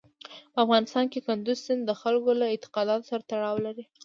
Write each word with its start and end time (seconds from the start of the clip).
په 0.53 0.57
افغانستان 0.65 1.05
کې 1.11 1.19
کندز 1.27 1.57
سیند 1.65 1.81
د 1.85 1.91
خلکو 2.01 2.31
له 2.39 2.45
اعتقاداتو 2.51 3.07
سره 3.09 3.21
تړاو 3.31 3.57
لري. 3.65 3.83